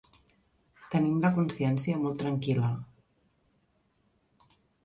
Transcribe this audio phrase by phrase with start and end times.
[0.95, 2.73] Tenim la consciència molt tranquil·la.